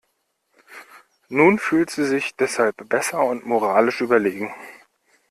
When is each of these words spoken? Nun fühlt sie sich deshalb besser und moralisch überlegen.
Nun 1.29 1.59
fühlt 1.59 1.91
sie 1.91 2.05
sich 2.05 2.35
deshalb 2.35 2.89
besser 2.89 3.21
und 3.23 3.45
moralisch 3.45 4.01
überlegen. 4.01 4.51